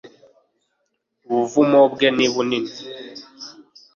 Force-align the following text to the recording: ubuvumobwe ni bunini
ubuvumobwe 1.29 2.05
ni 2.15 2.25
bunini 2.33 2.71